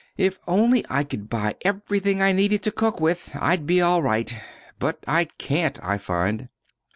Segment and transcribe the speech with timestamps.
[0.17, 4.33] If only I could buy everything I needed to cook with, I'd be all right.
[4.79, 6.49] But I can't, I find."